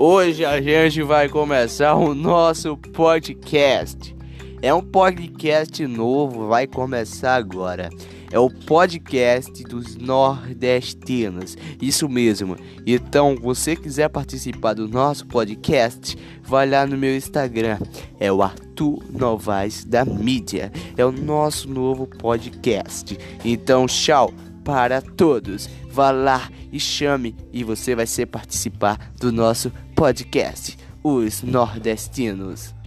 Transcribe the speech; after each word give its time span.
Hoje 0.00 0.44
a 0.44 0.60
gente 0.62 1.02
vai 1.02 1.28
começar 1.28 1.96
o 1.96 2.14
nosso 2.14 2.76
podcast. 2.76 4.14
É 4.62 4.72
um 4.72 4.80
podcast 4.80 5.84
novo, 5.88 6.46
vai 6.46 6.68
começar 6.68 7.34
agora. 7.34 7.90
É 8.30 8.38
o 8.38 8.48
podcast 8.48 9.60
dos 9.64 9.96
nordestinos. 9.96 11.56
Isso 11.82 12.08
mesmo. 12.08 12.56
Então, 12.86 13.34
você 13.34 13.74
quiser 13.74 14.08
participar 14.08 14.74
do 14.74 14.86
nosso 14.86 15.26
podcast, 15.26 16.16
vai 16.44 16.70
lá 16.70 16.86
no 16.86 16.96
meu 16.96 17.16
Instagram. 17.16 17.78
É 18.20 18.30
o 18.30 18.40
Arthur 18.40 19.02
Novaes 19.10 19.84
da 19.84 20.04
Mídia. 20.04 20.70
É 20.96 21.04
o 21.04 21.10
nosso 21.10 21.68
novo 21.68 22.06
podcast. 22.06 23.18
Então, 23.44 23.86
tchau 23.86 24.32
para 24.68 25.00
todos. 25.00 25.66
Vá 25.90 26.10
lá 26.10 26.50
e 26.70 26.78
chame 26.78 27.34
e 27.50 27.64
você 27.64 27.94
vai 27.94 28.06
ser 28.06 28.26
participar 28.26 29.12
do 29.18 29.32
nosso 29.32 29.72
podcast, 29.96 30.76
Os 31.02 31.42
Nordestinos. 31.42 32.77